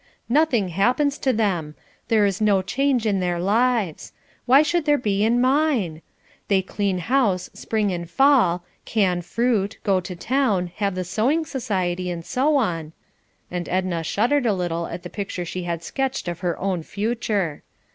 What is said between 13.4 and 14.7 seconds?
and Edna shuddered a